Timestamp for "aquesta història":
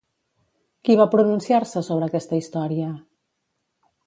2.09-2.89